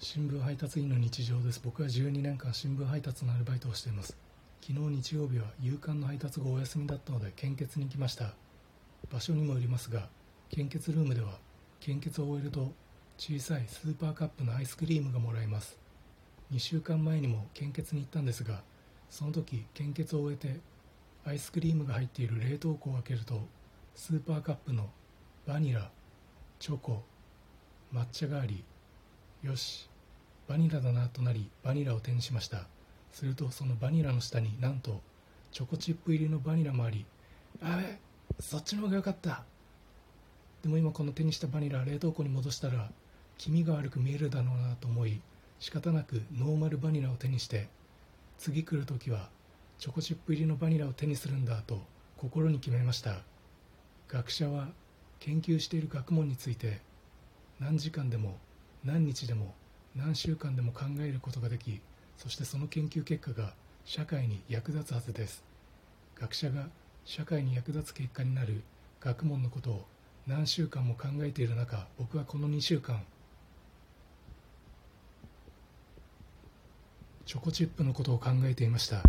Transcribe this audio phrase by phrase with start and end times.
[0.00, 1.60] 新聞配達員の日常です。
[1.64, 4.16] 僕は12年間新聞配達のアルバイトをしています。
[4.60, 8.32] 昨日日曜日は夕刊の配達がお休みだったので献血に行きました。
[9.12, 10.08] 場所にもよりますが
[10.50, 11.32] 献血ルームでは
[11.80, 12.70] 献血を終えると
[13.16, 15.76] 小さいスーパーカップのアイスクリームがもらえます。
[16.52, 18.62] 2週間前にも献血に行ったんですが
[19.10, 20.60] その時献血を終えて
[21.24, 23.40] アイスクリームが入っている冷凍庫を開けると
[23.96, 24.88] スーパーカップの
[25.44, 25.90] バニラ
[26.60, 27.02] チョコ
[27.92, 28.62] 抹茶があり
[29.42, 29.88] よし。
[30.48, 32.66] バニラだなとなりバニラを手にしました。
[33.12, 35.00] するとそのバニラの下になんと
[35.52, 37.06] チョコチップ入りのバニラもあり
[37.62, 37.98] あべ
[38.40, 39.44] そっちの方が良かった。
[40.62, 42.90] でも今この手にしたバニラ冷凍庫に戻したら
[43.36, 45.20] 気味が悪く見えるだろうなと思い
[45.60, 47.68] 仕方なくノーマルバニラを手にして
[48.38, 49.28] 次来る時は
[49.78, 51.80] チョコチップ入りのバニラを手にするんだと
[52.16, 53.18] 心に決めました。
[54.08, 54.68] 学者は
[55.20, 56.80] 研究している学問について
[57.60, 58.36] 何時間でも
[58.84, 59.54] 何日でも
[59.96, 61.80] 何週間でも考えることができ
[62.16, 63.52] そしてその研究結果が
[63.84, 65.42] 社会に役立つはずです。
[66.14, 66.66] 学者が
[67.04, 68.62] 社会に役立つ結果になる
[69.00, 69.86] 学問のことを
[70.26, 73.02] 何週間も考えている中僕はこの2週間
[77.24, 79.02] チョコチップのことを考えていました。